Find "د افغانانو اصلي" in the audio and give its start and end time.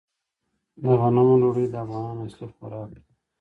1.69-2.47